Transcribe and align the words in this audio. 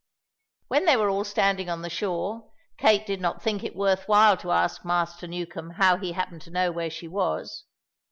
When 0.67 0.85
they 0.85 0.97
were 0.97 1.11
all 1.11 1.23
standing 1.23 1.69
on 1.69 1.83
the 1.83 1.87
shore, 1.91 2.51
Kate 2.79 3.05
did 3.05 3.21
not 3.21 3.43
think 3.43 3.63
it 3.63 3.75
worth 3.75 4.07
while 4.07 4.35
to 4.37 4.49
ask 4.51 4.83
Master 4.83 5.27
Newcombe 5.27 5.73
how 5.77 5.97
he 5.97 6.13
happened 6.13 6.41
to 6.41 6.49
know 6.49 6.71
where 6.71 6.89
she 6.89 7.07
was. 7.07 7.65